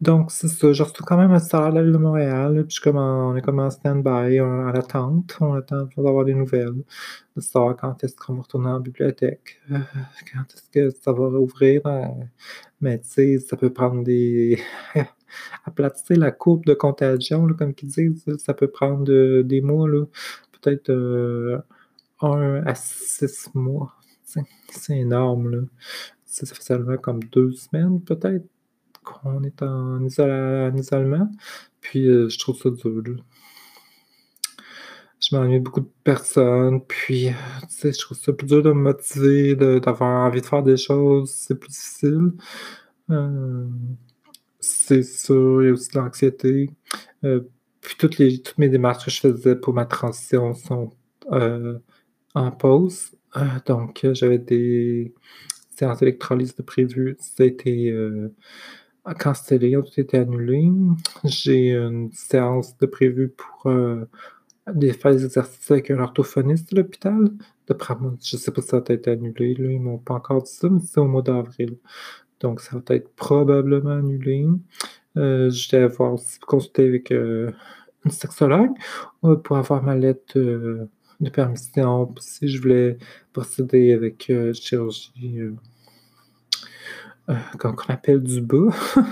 donc, 0.00 0.30
c'est 0.30 0.48
ça. 0.48 0.72
Je 0.72 0.82
reçois 0.82 1.06
quand 1.06 1.16
même 1.16 1.32
un 1.32 1.38
salaire 1.38 1.70
de 1.72 1.78
la 1.78 1.90
de 1.90 1.96
Montréal. 1.96 2.66
puis 2.68 2.78
comme 2.82 2.96
on 2.96 3.34
est 3.36 3.40
comme 3.40 3.58
en 3.60 3.70
stand-by, 3.70 4.38
à 4.38 4.72
l'attente. 4.72 5.36
On 5.40 5.54
attend 5.54 5.88
d'avoir 5.96 6.24
des 6.24 6.34
nouvelles, 6.34 6.84
de 7.34 7.40
savoir 7.40 7.76
quand 7.76 8.04
est-ce 8.04 8.14
qu'on 8.16 8.34
va 8.34 8.42
retourner 8.42 8.68
en 8.68 8.80
bibliothèque, 8.80 9.60
euh, 9.70 9.78
quand 10.32 10.42
est-ce 10.54 10.70
que 10.70 10.90
ça 10.90 11.12
va 11.12 11.28
rouvrir. 11.28 11.80
Euh, 11.86 12.08
mais 12.80 12.98
tu 13.00 13.08
sais, 13.08 13.38
ça 13.38 13.56
peut 13.56 13.72
prendre 13.72 14.02
des. 14.04 14.60
aplatir 15.64 16.18
la 16.18 16.30
courbe 16.30 16.64
de 16.66 16.74
contagion, 16.74 17.46
comme 17.54 17.74
ils 17.82 17.88
disent, 17.88 18.36
ça 18.38 18.54
peut 18.54 18.68
prendre 18.68 19.04
des 19.42 19.60
mois, 19.60 19.88
peut-être 20.60 20.90
euh, 20.90 21.58
un 22.20 22.62
à 22.66 22.74
six 22.74 23.50
mois. 23.54 23.94
C'est 24.24 24.98
énorme. 24.98 25.50
Là. 25.50 25.58
Ça 26.24 26.46
fait 26.46 26.62
seulement 26.62 26.96
comme 26.98 27.22
deux 27.24 27.52
semaines, 27.52 28.00
peut-être 28.02 28.44
qu'on 29.06 29.42
est 29.44 29.62
en, 29.62 30.04
isolement. 30.04 31.30
Puis 31.80 32.08
euh, 32.08 32.28
je 32.28 32.38
trouve 32.38 32.58
ça 32.58 32.70
dur. 32.70 33.24
Je 35.20 35.34
m'ennuie 35.34 35.60
beaucoup 35.60 35.80
de 35.80 35.90
personnes. 36.04 36.84
Puis, 36.84 37.28
euh, 37.28 37.32
tu 37.62 37.66
sais, 37.68 37.92
je 37.92 37.98
trouve 37.98 38.18
ça 38.18 38.32
plus 38.32 38.46
dur 38.46 38.62
de 38.62 38.70
me 38.70 38.82
motiver, 38.82 39.56
d'avoir 39.56 40.26
envie 40.26 40.40
de 40.40 40.46
faire 40.46 40.62
des 40.62 40.76
choses. 40.76 41.30
C'est 41.30 41.58
plus 41.58 41.70
difficile. 41.70 42.32
Euh, 43.10 43.66
c'est 44.60 45.02
sûr, 45.02 45.62
il 45.62 45.66
y 45.66 45.68
a 45.70 45.72
aussi 45.72 45.90
de 45.90 45.98
l'anxiété. 45.98 46.70
puis 47.80 47.96
toutes, 47.98 48.18
les, 48.18 48.42
toutes 48.42 48.58
mes 48.58 48.68
démarches 48.68 49.04
que 49.04 49.10
je 49.10 49.20
faisais 49.20 49.56
pour 49.56 49.74
ma 49.74 49.86
transition 49.86 50.54
sont 50.54 50.92
en 52.34 52.50
pause. 52.52 53.12
donc, 53.66 54.06
j'avais 54.12 54.38
des 54.38 55.14
séances 55.76 56.00
d'électrolyse 56.00 56.54
de 56.56 56.62
prévues. 56.62 57.16
C'était 57.20 57.94
cancellé, 59.14 59.72
tout 59.72 60.00
été 60.00 60.18
annulé. 60.18 60.70
J'ai 61.24 61.74
une 61.74 62.10
séance 62.12 62.76
de 62.78 62.86
prévue 62.86 63.28
pour 63.28 63.70
euh, 63.70 64.04
faire 64.66 65.12
des 65.12 65.24
exercices 65.24 65.70
avec 65.70 65.90
un 65.90 66.00
orthophoniste 66.00 66.72
à 66.72 66.76
l'hôpital. 66.76 67.30
Je 67.68 67.74
ne 67.74 68.16
sais 68.40 68.50
pas 68.50 68.62
si 68.62 68.68
ça 68.68 68.82
a 68.88 68.92
été 68.92 69.10
annulé. 69.10 69.54
Là, 69.54 69.70
ils 69.70 69.80
m'ont 69.80 69.98
pas 69.98 70.14
encore 70.14 70.42
dit 70.42 70.52
ça, 70.52 70.68
mais 70.68 70.80
c'est 70.80 71.00
au 71.00 71.06
mois 71.06 71.22
d'avril. 71.22 71.76
Donc, 72.40 72.60
ça 72.60 72.76
va 72.76 72.94
être 72.94 73.14
probablement 73.14 73.96
annulé. 73.96 74.46
Euh, 75.16 75.50
je 75.50 75.70
vais 75.70 75.82
avoir 75.84 76.14
aussi 76.14 76.38
consulté 76.40 76.86
avec 76.86 77.10
euh, 77.10 77.50
une 78.04 78.10
sexologue 78.10 78.74
pour 79.42 79.56
avoir 79.56 79.82
ma 79.82 79.94
lettre 79.94 80.38
de 80.38 81.30
permission 81.30 82.14
si 82.20 82.48
je 82.48 82.60
voulais 82.60 82.98
procéder 83.32 83.92
avec 83.92 84.30
chirurgie 84.52 85.40
qu'on 87.58 87.74
appelle 87.88 88.22
du 88.22 88.40
bas. 88.40 88.68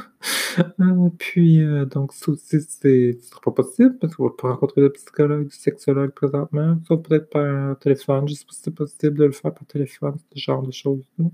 Euh, 0.81 1.11
puis, 1.19 1.61
euh, 1.63 1.85
donc, 1.85 2.13
ça 2.13 2.31
aussi, 2.31 2.61
ce 2.61 3.13
sera 3.23 3.41
pas 3.41 3.51
possible 3.51 3.99
parce 3.99 4.15
qu'on 4.15 4.25
va 4.25 4.31
pas 4.39 4.51
rencontrer 4.51 4.83
le 4.83 4.93
psychologue, 4.93 5.45
le 5.45 5.51
sexologue 5.51 6.13
présentement, 6.13 6.79
sauf 6.87 7.03
peut-être 7.03 7.29
par 7.29 7.77
téléphone. 7.81 8.29
Je 8.29 8.35
sais 8.35 8.45
pas 8.45 8.53
si 8.53 8.61
c'est 8.63 8.75
possible 8.75 9.19
de 9.19 9.25
le 9.25 9.33
faire 9.33 9.53
par 9.53 9.67
téléphone, 9.67 10.15
ce 10.33 10.41
genre 10.41 10.63
de 10.63 10.71
choses-là. 10.71 11.25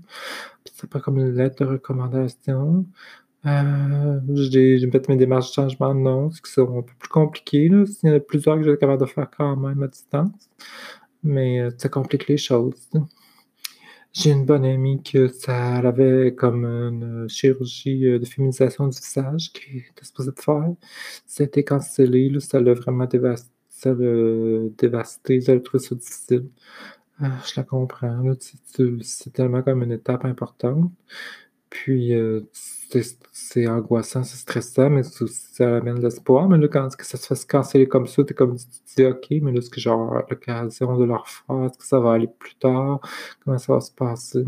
Puis, 0.63 0.73
c'est 0.75 0.89
pas 0.89 0.99
comme 0.99 1.19
une 1.19 1.35
lettre 1.35 1.63
de 1.63 1.69
recommandation. 1.69 2.85
Euh, 3.45 4.19
j'ai 4.33 4.89
fait 4.89 5.09
mes 5.09 5.17
démarches 5.17 5.49
de 5.49 5.53
changement 5.53 5.93
de 5.93 5.99
nom, 5.99 6.31
ce 6.31 6.41
qui 6.41 6.51
sont 6.51 6.79
un 6.79 6.81
peu 6.81 6.93
plus 6.97 7.09
compliqué. 7.09 7.69
Là. 7.69 7.85
Y 8.03 8.09
en 8.09 8.15
a 8.15 8.19
plusieurs 8.19 8.57
que 8.57 8.63
j'ai 8.63 8.77
capable 8.77 9.01
de 9.01 9.07
faire 9.07 9.29
quand 9.29 9.55
même 9.55 9.83
à 9.83 9.87
distance. 9.87 10.49
Mais 11.23 11.69
ça 11.77 11.89
complique 11.89 12.27
les 12.27 12.37
choses. 12.37 12.89
J'ai 14.13 14.31
une 14.31 14.45
bonne 14.45 14.65
amie 14.65 15.01
que 15.03 15.27
ça 15.29 15.79
elle 15.79 15.85
avait 15.87 16.35
comme 16.35 16.65
une 16.65 17.27
chirurgie, 17.29 18.05
heu, 18.05 18.19
de 18.19 18.25
féminisation 18.25 18.87
du 18.87 18.97
visage 18.97 19.51
qui 19.53 19.77
était 19.79 20.03
supposée 20.05 20.31
de 20.31 20.39
faire. 20.39 20.69
Ça 21.25 21.43
été 21.45 21.63
cancellé, 21.63 22.29
là, 22.29 22.39
ça 22.39 22.59
l'a 22.59 22.73
vraiment 22.73 23.05
dévas 23.05 23.45
ça 23.69 23.93
l'a 23.93 24.69
dévasté, 24.77 25.39
elle 25.47 25.57
a 25.57 25.59
trouvé 25.61 25.83
ça 25.83 25.95
difficile. 25.95 26.47
Ah, 27.19 27.39
je 27.47 27.53
la 27.57 27.63
comprends, 27.63 28.21
là, 28.23 28.33
c'est 29.03 29.33
tellement 29.33 29.63
comme 29.63 29.83
une 29.83 29.91
étape 29.93 30.25
importante. 30.25 30.91
Puis, 31.71 32.13
heu, 32.13 32.47
c'est 33.31 33.67
angoissant, 33.67 34.23
c'est 34.23 34.37
stressant, 34.37 34.89
mais 34.89 35.03
ça 35.03 35.77
amène 35.77 36.01
l'espoir. 36.01 36.49
Mais 36.49 36.57
là, 36.57 36.67
quand 36.67 36.95
que 36.95 37.05
ça 37.05 37.17
se 37.17 37.25
fasse 37.27 37.45
canceller 37.45 37.87
comme 37.87 38.07
ça, 38.07 38.23
tu 38.25 38.31
es 38.31 38.35
comme 38.35 38.57
tu 38.57 38.65
te 38.65 39.01
dis: 39.01 39.05
«OK, 39.05 39.27
mais 39.41 39.51
là, 39.53 39.59
est-ce 39.59 39.69
que 39.69 39.89
avoir 39.89 40.25
l'occasion 40.29 40.97
de 40.97 41.05
le 41.05 41.15
refaire? 41.15 41.65
Est-ce 41.65 41.77
que 41.77 41.85
ça 41.85 41.99
va 41.99 42.13
aller 42.13 42.27
plus 42.27 42.55
tard? 42.55 42.99
Comment 43.43 43.57
ça 43.57 43.73
va 43.73 43.79
se 43.79 43.91
passer?» 43.91 44.43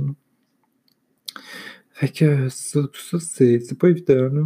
Fait 1.94 2.10
que 2.10 2.50
ça, 2.50 2.82
tout 2.82 3.02
ça, 3.02 3.20
c'est 3.20 3.78
pas 3.80 3.88
évident, 3.90 4.30
là. 4.34 4.44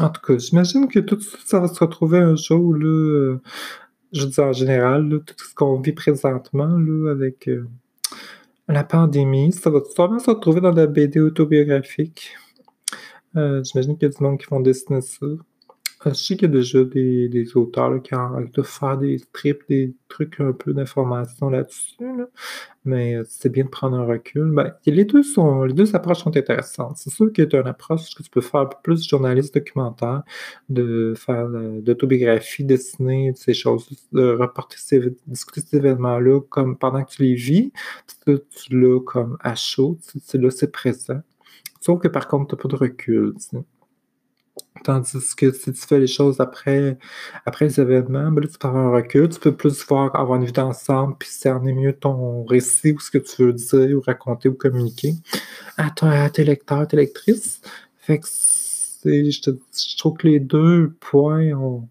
En 0.00 0.08
tout 0.10 0.20
cas, 0.22 0.38
j'imagine 0.38 0.88
que 0.88 1.00
tout 1.00 1.20
ça, 1.20 1.38
ça 1.44 1.60
va 1.60 1.68
se 1.68 1.78
retrouver 1.78 2.18
un 2.18 2.34
jour, 2.36 2.74
là, 2.74 2.86
heu, 2.86 3.40
je 4.12 4.26
dire 4.26 4.44
en 4.44 4.52
général, 4.52 5.22
tout 5.26 5.44
ce 5.44 5.54
qu'on 5.54 5.80
vit 5.80 5.92
présentement, 5.92 6.78
là, 6.78 7.10
avec, 7.12 7.48
heu, 7.48 7.68
la 8.68 8.84
pandémie, 8.84 9.52
ça 9.52 9.70
va 9.70 9.80
sûrement 9.84 10.18
se 10.18 10.30
retrouver 10.30 10.60
dans 10.60 10.72
la 10.72 10.86
BD 10.86 11.20
autobiographique. 11.20 12.36
Heu, 13.36 13.62
j'imagine 13.64 13.96
qu'il 13.96 14.08
y 14.08 14.12
a 14.12 14.14
du 14.16 14.22
monde 14.22 14.38
qui 14.38 14.46
vont 14.50 14.60
dessiner 14.60 15.00
ça. 15.00 15.26
Heu, 15.26 15.38
je 16.06 16.12
sais 16.14 16.36
qu'il 16.36 16.48
y 16.48 16.52
a 16.52 16.54
déjà 16.54 16.84
des 16.84 17.28
des 17.28 17.56
auteurs 17.56 18.02
qui 18.02 18.14
arrêtent 18.14 18.54
de 18.54 18.62
faire 18.62 18.98
des 18.98 19.18
strips, 19.18 19.68
des 19.68 19.94
trucs 20.08 20.40
un 20.40 20.52
peu 20.52 20.72
d'information 20.72 21.50
là-dessus, 21.50 21.96
là, 22.00 22.15
mais 22.84 23.16
c'est 23.28 23.48
bien 23.50 23.64
de 23.64 23.68
prendre 23.68 23.96
un 23.96 24.04
recul. 24.06 24.50
Ben, 24.52 24.74
les 24.86 25.04
2 25.04 25.22
sont 25.22 25.64
les 25.64 25.74
2 25.74 25.94
approches 25.96 26.20
sont 26.20 26.36
intéressantes. 26.36 26.96
C'est 26.96 27.10
sûr 27.10 27.32
que 27.32 27.42
tu 27.42 27.56
as 27.56 27.60
une 27.60 27.66
approche 27.66 28.14
que 28.14 28.22
tu 28.22 28.30
peux 28.30 28.40
faire 28.40 28.68
plus 28.82 29.06
journaliste 29.08 29.54
documentaire, 29.54 30.22
de 30.68 31.14
faire 31.16 31.48
de 31.48 31.82
l'autobiographie, 31.86 32.64
dessiner 32.64 33.32
ces 33.34 33.54
choses, 33.54 33.88
de 34.12 34.30
reporter 34.30 34.78
ces 34.78 35.14
discuter 35.26 35.60
ces 35.60 35.76
événements-là 35.78 36.40
comme 36.48 36.76
pendant 36.78 37.02
que 37.04 37.10
tu 37.10 37.22
les 37.22 37.34
vis, 37.34 37.72
tu 38.24 38.38
l'as 38.70 39.00
comme 39.00 39.36
à 39.40 39.54
chaud, 39.54 39.98
tu 40.12 40.20
sais, 40.20 40.38
là, 40.38 40.50
c'est 40.50 40.72
présent. 40.72 41.20
Sauf 41.80 42.00
que 42.00 42.08
par 42.08 42.28
contre, 42.28 42.48
tu 42.48 42.54
as 42.54 42.58
pas 42.62 42.68
de 42.68 42.76
recul, 42.76 43.34
tu. 43.38 43.58
Tandis 44.84 45.34
que 45.36 45.52
si 45.52 45.72
tu 45.72 45.80
fais 45.86 45.98
les 45.98 46.06
choses 46.06 46.40
après 46.40 46.98
après 47.44 47.66
les 47.66 47.80
événements, 47.80 48.30
ben 48.30 48.42
là, 48.44 48.48
tu 48.48 48.66
avoir 48.66 48.86
un 48.86 48.90
recul, 48.92 49.28
tu 49.28 49.40
peux 49.40 49.54
plus 49.56 49.84
voir 49.86 50.14
avoir 50.16 50.38
une 50.38 50.46
vue 50.46 50.52
d'ensemble, 50.52 51.16
puis 51.18 51.28
cerner 51.28 51.72
mieux 51.72 51.92
ton 51.92 52.44
récit 52.44 52.92
ou 52.92 53.00
ce 53.00 53.10
que 53.10 53.18
tu 53.18 53.44
veux 53.44 53.52
dire 53.52 53.96
ou 53.98 54.00
raconter 54.00 54.48
ou 54.48 54.54
communiquer 54.54 55.14
à 55.78 55.90
à 56.02 56.30
tes 56.30 56.44
lecteurs, 56.44 56.88
tes 56.88 56.96
lectrices. 56.96 57.60
Fait 57.98 58.18
que 58.20 58.26
c'est 58.28 59.30
je 59.30 59.96
trouve 59.98 60.16
que 60.18 60.28
les 60.28 60.40
2 60.40 60.94
points 61.00 61.52
ont 61.54 61.88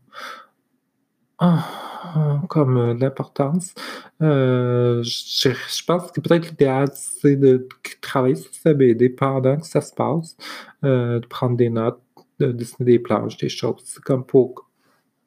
comme, 2.50 2.78
heu, 2.78 2.94
de 2.96 3.02
l'importance. 3.02 3.74
Heu, 4.22 5.02
je 5.04 5.50
je 5.50 5.84
pense 5.86 6.12
que 6.12 6.22
peut-être 6.22 6.50
l'idéal, 6.50 6.88
c'est 6.94 7.36
de 7.36 7.68
travailler 8.02 8.36
sur 8.36 8.54
sa 8.54 8.74
BD 8.74 9.10
pendant 9.10 9.58
que 9.58 9.66
ça 9.68 9.82
se 9.82 9.94
passe, 9.94 10.38
heu, 10.84 11.20
de 11.20 11.28
prendre 11.28 11.58
des 11.58 11.70
notes, 11.70 12.00
de 12.40 12.52
dessiner 12.52 12.86
des 12.94 13.00
planches, 13.00 13.38
des 13.38 13.50
choses. 13.50 13.82
C'est 13.86 14.04
comme 14.04 14.26
pour 14.26 14.70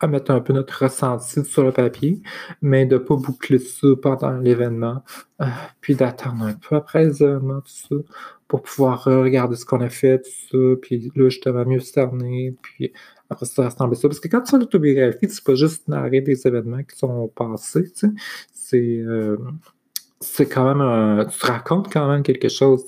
mettre 0.06 0.30
un 0.30 0.40
peu 0.40 0.52
notre 0.52 0.84
ressenti 0.84 1.44
sur 1.44 1.64
le 1.64 1.72
papier, 1.72 2.22
mais 2.62 2.86
de 2.86 2.98
pas 2.98 3.16
boucler 3.16 3.58
ça 3.58 3.88
pendant 4.00 4.30
l'événement, 4.38 5.02
heu, 5.42 5.46
puis 5.80 5.96
d'attendre 5.96 6.44
un 6.44 6.52
peu 6.54 6.76
après 6.76 7.06
les 7.06 7.22
événements, 7.22 7.60
tout 7.62 7.72
ça, 7.72 7.96
pour 8.46 8.62
pouvoir 8.62 9.04
regarder 9.04 9.56
ce 9.56 9.64
qu'on 9.64 9.80
a 9.80 9.88
fait, 9.88 10.20
tout 10.22 10.30
ça, 10.52 10.76
puis 10.80 11.10
là, 11.16 11.28
justement 11.28 11.64
mieux 11.64 11.80
cerner, 11.80 12.54
puis 12.62 12.92
après 13.28 13.46
ça, 13.46 13.64
rassembler 13.64 13.96
ça. 13.96 14.08
Parce 14.08 14.20
que 14.20 14.28
quand 14.28 14.42
tu 14.42 14.52
fais 14.52 14.58
l'autobiographie, 14.58 15.28
c'est 15.28 15.44
pas 15.44 15.54
juste 15.56 15.88
narrer 15.88 16.20
des 16.20 16.46
événements 16.46 16.82
qui 16.84 16.96
sont 16.96 17.28
passés, 17.34 17.90
tu 17.90 18.06
sais, 18.08 18.12
c'est, 18.52 18.96
hem, 18.98 19.58
c'est 20.20 20.46
quand 20.48 20.64
même 20.64 20.80
un 20.80 21.26
tu 21.26 21.46
racontes 21.46 21.92
quand 21.92 22.08
même 22.10 22.22
quelque 22.22 22.48
chose. 22.48 22.84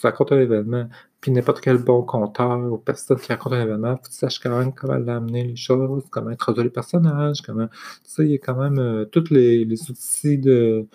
Tu 0.00 0.06
racontes 0.06 0.32
un 0.32 0.40
événement, 0.40 0.88
puis 1.20 1.30
n'importe 1.32 1.60
quel 1.60 1.78
bon 1.78 2.02
conteur 2.02 2.58
ou 2.72 2.78
personne 2.78 3.18
qui 3.18 3.28
raconte 3.32 3.52
un 3.54 3.62
événement, 3.62 3.96
faut 3.96 4.02
que 4.04 4.08
tu 4.08 4.14
saches 4.14 4.38
quand 4.38 4.56
même 4.58 4.72
comment 4.72 4.96
l'amener 4.98 5.44
les 5.44 5.56
choses, 5.56 6.04
comment 6.10 6.30
introduire 6.30 6.64
les 6.64 6.70
personnages, 6.70 7.42
comment 7.42 7.66
tu 7.68 7.74
sais, 8.04 8.24
il 8.24 8.30
y 8.32 8.34
a 8.34 8.38
quand 8.38 8.56
même, 8.56 8.78
heu, 8.78 9.08
tous 9.10 9.30
les 9.30 9.64
les 9.64 9.90
outils 9.90 10.38
de 10.38 10.86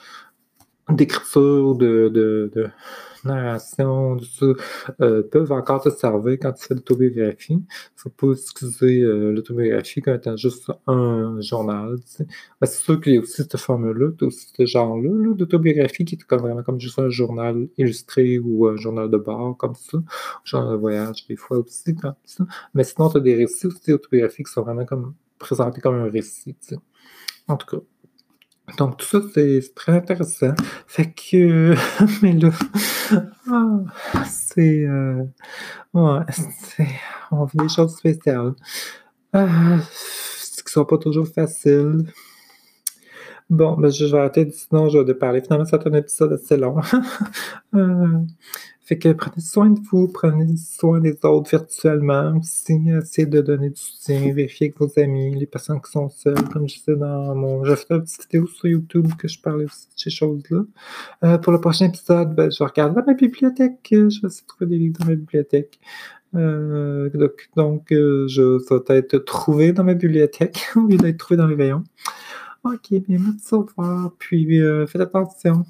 d'écriture, 0.89 1.75
de 1.75 2.09
de 2.09 2.51
de 2.55 2.67
narration, 3.25 4.17
tout 4.17 4.25
ça, 4.25 4.45
heu, 5.01 5.27
peuvent 5.31 5.51
encore 5.53 5.81
te 5.83 5.89
servir 5.89 6.33
quand 6.41 6.51
tu 6.53 6.65
fais 6.67 6.73
l'autobiographie. 6.75 7.61
Faut 7.95 8.09
pas 8.09 8.27
utiliser, 8.33 9.01
heu, 9.01 9.31
l'autobiographie 9.31 10.01
comme 10.01 10.15
étant 10.15 10.35
juste 10.37 10.71
un 10.87 11.39
journal, 11.41 11.95
tu 12.05 12.11
sais. 12.11 12.25
Ben, 12.61 12.67
c'est 12.67 12.83
sûr 12.83 12.99
qu'il 13.01 13.13
y 13.15 13.17
a 13.17 13.21
aussi 13.21 13.35
cette 13.43 13.57
formule-là, 13.57 14.11
tu 14.17 14.25
as 14.25 14.27
aussi 14.27 14.47
ce 14.57 14.65
genre-là, 14.65 15.09
là, 15.09 15.33
d'autobiographie 15.35 16.05
qui 16.05 16.15
est 16.15 16.23
comme 16.23 16.41
vraiment 16.41 16.63
comme 16.63 16.79
juste 16.81 16.99
un 16.99 17.09
journal 17.09 17.67
illustré 17.77 18.39
ou 18.39 18.67
un 18.67 18.75
journal 18.77 19.09
de 19.09 19.17
bord 19.17 19.55
comme 19.57 19.75
ça, 19.75 19.97
genre 20.43 20.71
de 20.71 20.75
voyage 20.77 21.25
des 21.27 21.35
fois 21.37 21.57
aussi 21.59 21.95
comme 21.95 22.15
ça. 22.25 22.45
Mais 22.73 22.83
sinon, 22.83 23.09
tu 23.09 23.17
as 23.17 23.19
des 23.21 23.35
récits 23.35 23.67
aussi 23.67 23.93
autobiographiques 23.93 24.47
qui 24.47 24.53
sont 24.53 24.63
vraiment 24.63 24.85
comme 24.85 25.13
présentés 25.39 25.81
comme 25.81 25.95
un 25.95 26.09
récit, 26.09 26.55
tu 26.55 26.67
sais. 26.75 26.77
En 27.47 27.57
tout 27.57 27.67
cas. 27.77 27.83
Donc 28.77 28.97
tout 28.97 29.05
ça, 29.05 29.19
c'est 29.33 29.75
très 29.75 29.91
intéressant. 29.93 30.53
Fait 30.87 31.11
que 31.11 31.75
mais 32.21 32.33
là, 32.33 32.49
ah, 33.51 34.25
c'est, 34.25 34.85
heu, 34.85 35.27
ouais, 35.93 36.19
on 37.31 37.45
vit 37.45 37.57
des 37.57 37.69
choses 37.69 37.97
spéciales. 37.97 38.53
Ah, 39.33 39.77
qui 40.65 40.71
sont 40.71 40.85
pas 40.85 40.97
toujours 40.97 41.27
faciles. 41.27 42.05
Bon, 43.49 43.75
ben, 43.77 43.91
je 43.91 44.05
vais 44.05 44.17
arrêter 44.17 44.49
sinon 44.51 44.89
je 44.89 44.97
vais 44.97 45.13
parler. 45.13 45.41
Finalement, 45.41 45.65
ça 45.65 45.79
un 45.85 45.93
épisode 45.93 46.33
assez 46.33 46.57
long. 46.57 46.77
Heu, 47.75 48.25
fait 48.85 48.97
que 48.97 49.13
prenez 49.13 49.39
soin 49.39 49.69
de 49.69 49.79
vous, 49.79 50.09
prenez 50.09 50.57
soin 50.57 50.99
des 50.99 51.17
autres 51.23 51.49
virtuellement 51.49 52.37
aussi. 52.37 52.81
Essayez 53.01 53.25
de 53.25 53.39
donner 53.39 53.69
du 53.69 53.79
soutien, 53.79 54.19
vérifier 54.33 54.67
avec 54.67 54.77
vos 54.77 55.01
amis, 55.01 55.33
les 55.35 55.45
personnes 55.45 55.81
qui 55.81 55.91
sont 55.91 56.09
seules, 56.09 56.49
comme 56.51 56.67
je 56.67 56.79
disais 56.79 56.95
dans 56.97 57.33
mon 57.33 57.63
j'ai 57.63 57.77
fait 57.77 57.93
une 57.93 58.03
petite 58.03 58.23
vidéo 58.23 58.47
sur 58.47 58.67
YouTube 58.67 59.07
que 59.17 59.29
je 59.29 59.39
parlais 59.39 59.65
aussi 59.65 59.87
de 59.87 59.93
ces 59.95 60.09
choses-là. 60.09 60.63
Heu, 61.23 61.41
pour 61.41 61.53
le 61.53 61.61
prochain 61.61 61.85
épisode, 61.85 62.35
ben, 62.35 62.51
je 62.51 62.59
vais 62.59 62.65
regarder 62.65 62.95
dans 62.99 63.05
ma 63.07 63.13
bibliothèque, 63.13 63.87
je 63.89 63.97
vais 63.97 64.07
essayer 64.07 64.41
de 64.41 64.47
trouver 64.47 64.65
des 64.65 64.77
livres 64.77 64.99
dans 64.99 65.05
ma 65.05 65.15
bibliothèque. 65.15 65.79
Doc 66.33 67.49
donc 67.55 67.91
heu, 67.91 68.27
je 68.27 68.57
ça 68.59 68.79
va 68.85 68.95
être 68.95 69.17
trouvé 69.19 69.71
dans 69.71 69.83
ma 69.83 69.93
bibliothèque 69.93 70.71
au 70.75 70.87
lieu 70.87 70.97
d'être 70.97 71.17
trouvé 71.17 71.37
dans 71.37 71.47
les 71.47 71.55
rayons. 71.55 71.83
OK, 72.65 72.91
bien 72.91 73.19
merci, 73.19 73.53
au 73.53 73.63
revoir, 73.63 74.13
puis, 74.17 74.57
heu, 74.57 74.85
faites 74.85 75.01
attention. 75.01 75.65